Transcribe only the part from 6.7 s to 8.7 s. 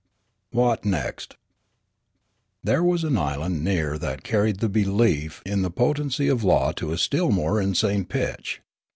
to a still more insane pitch.